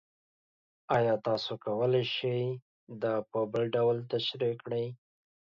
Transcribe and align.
ایا 0.97 1.13
تاسو 1.27 1.51
کولی 1.63 2.03
شئ 2.15 2.41
دا 3.01 3.13
په 3.31 3.39
بل 3.51 3.63
ډول 3.75 3.97
تشریح 4.11 4.55
کړئ؟ 4.65 4.85